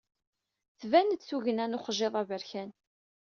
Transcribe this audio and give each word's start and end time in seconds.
Tban-d 0.79 1.21
tugna 1.29 1.65
n 1.67 1.77
uxjiḍ 1.77 2.13
aberkan. 2.21 2.69